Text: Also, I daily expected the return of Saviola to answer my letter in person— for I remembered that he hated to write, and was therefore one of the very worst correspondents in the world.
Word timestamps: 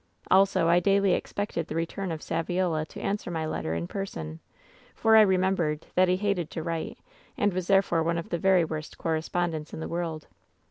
Also, 0.31 0.67
I 0.67 0.79
daily 0.79 1.13
expected 1.13 1.67
the 1.67 1.75
return 1.75 2.11
of 2.11 2.21
Saviola 2.21 2.87
to 2.87 2.99
answer 2.99 3.29
my 3.29 3.45
letter 3.45 3.75
in 3.75 3.87
person— 3.87 4.39
for 4.95 5.15
I 5.15 5.21
remembered 5.21 5.85
that 5.93 6.07
he 6.07 6.17
hated 6.17 6.49
to 6.49 6.63
write, 6.63 6.97
and 7.37 7.53
was 7.53 7.67
therefore 7.67 8.01
one 8.01 8.17
of 8.17 8.29
the 8.29 8.39
very 8.39 8.65
worst 8.65 8.97
correspondents 8.97 9.75
in 9.75 9.79
the 9.79 9.87
world. 9.87 10.25